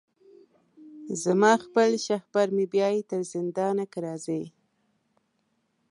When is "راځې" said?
4.05-4.43